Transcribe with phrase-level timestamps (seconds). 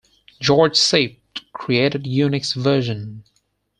[0.39, 1.19] George Sipe
[1.53, 3.23] created Unix version.